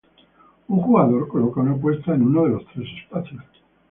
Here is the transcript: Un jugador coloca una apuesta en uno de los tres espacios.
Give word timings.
Un 0.67 0.79
jugador 0.79 1.27
coloca 1.27 1.61
una 1.61 1.73
apuesta 1.73 2.15
en 2.15 2.23
uno 2.23 2.45
de 2.45 2.49
los 2.49 2.65
tres 2.73 2.87
espacios. 3.03 3.43